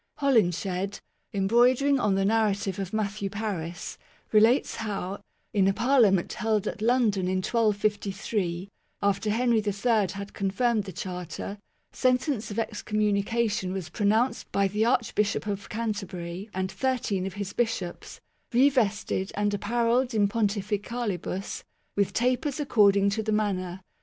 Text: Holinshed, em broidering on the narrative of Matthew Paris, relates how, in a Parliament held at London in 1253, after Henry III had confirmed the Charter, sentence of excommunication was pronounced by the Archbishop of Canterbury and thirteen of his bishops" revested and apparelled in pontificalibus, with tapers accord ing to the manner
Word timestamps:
Holinshed, 0.17 0.99
em 1.31 1.47
broidering 1.47 1.99
on 1.99 2.15
the 2.15 2.25
narrative 2.25 2.79
of 2.79 2.91
Matthew 2.91 3.29
Paris, 3.29 3.99
relates 4.31 4.77
how, 4.77 5.21
in 5.53 5.67
a 5.67 5.73
Parliament 5.73 6.33
held 6.33 6.65
at 6.67 6.81
London 6.81 7.27
in 7.27 7.35
1253, 7.37 8.67
after 9.03 9.29
Henry 9.29 9.59
III 9.59 10.07
had 10.13 10.33
confirmed 10.33 10.85
the 10.85 10.91
Charter, 10.91 11.59
sentence 11.91 12.49
of 12.49 12.57
excommunication 12.57 13.73
was 13.73 13.89
pronounced 13.89 14.51
by 14.51 14.67
the 14.67 14.85
Archbishop 14.85 15.45
of 15.45 15.69
Canterbury 15.69 16.49
and 16.51 16.71
thirteen 16.71 17.27
of 17.27 17.33
his 17.35 17.53
bishops" 17.53 18.19
revested 18.51 19.31
and 19.35 19.53
apparelled 19.53 20.15
in 20.15 20.27
pontificalibus, 20.27 21.63
with 21.95 22.11
tapers 22.11 22.59
accord 22.59 22.97
ing 22.97 23.11
to 23.11 23.21
the 23.21 23.31
manner 23.31 23.81